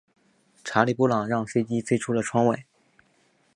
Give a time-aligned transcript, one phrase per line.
[0.63, 2.65] 查理布朗让飞机飞出了窗外。